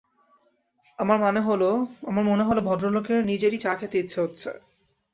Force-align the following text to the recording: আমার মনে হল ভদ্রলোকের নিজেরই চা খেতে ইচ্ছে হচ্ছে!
আমার 0.99 1.17
মনে 2.27 2.43
হল 2.45 2.57
ভদ্রলোকের 2.65 3.19
নিজেরই 3.25 3.57
চা 3.57 3.71
খেতে 3.75 3.97
ইচ্ছে 3.99 4.17
হচ্ছে! 4.21 4.49